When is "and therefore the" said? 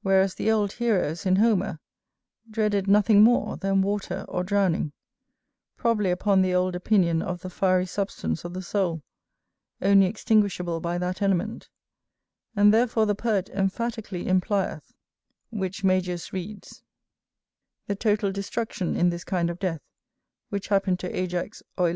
12.56-13.14